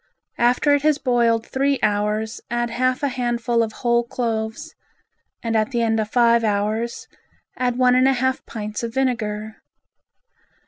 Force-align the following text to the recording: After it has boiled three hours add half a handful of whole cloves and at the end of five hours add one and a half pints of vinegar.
After 0.39 0.73
it 0.73 0.81
has 0.81 0.97
boiled 0.97 1.45
three 1.45 1.77
hours 1.83 2.41
add 2.49 2.71
half 2.71 3.03
a 3.03 3.07
handful 3.07 3.61
of 3.61 3.71
whole 3.85 4.03
cloves 4.03 4.73
and 5.43 5.55
at 5.55 5.69
the 5.69 5.83
end 5.83 5.99
of 5.99 6.09
five 6.09 6.43
hours 6.43 7.05
add 7.55 7.77
one 7.77 7.93
and 7.93 8.07
a 8.07 8.13
half 8.13 8.43
pints 8.47 8.81
of 8.81 8.95
vinegar. 8.95 9.61